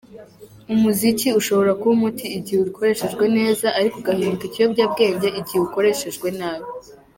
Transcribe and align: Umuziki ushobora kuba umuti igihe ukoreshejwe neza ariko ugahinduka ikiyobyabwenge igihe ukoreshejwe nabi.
Umuziki 0.73 1.27
ushobora 1.39 1.71
kuba 1.79 1.91
umuti 1.97 2.25
igihe 2.37 2.59
ukoreshejwe 2.69 3.25
neza 3.37 3.65
ariko 3.79 3.95
ugahinduka 4.01 4.43
ikiyobyabwenge 4.45 5.27
igihe 5.39 5.59
ukoreshejwe 5.67 6.27
nabi. 6.39 6.67